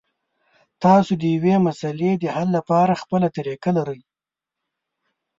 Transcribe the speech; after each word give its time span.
تاسو 0.83 1.11
د 1.21 1.23
یوې 1.35 1.55
مسلې 1.67 2.11
د 2.17 2.23
حل 2.35 2.47
لپاره 2.57 2.99
خپله 3.01 3.27
طریقه 3.37 3.69
لرئ. 3.77 4.01